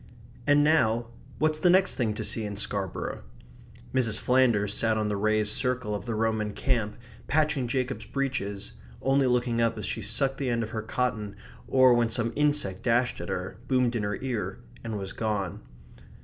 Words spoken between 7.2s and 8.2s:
patching Jacob's